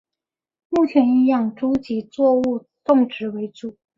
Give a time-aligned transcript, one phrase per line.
[0.69, 3.77] 目前以养猪及作物种植为主。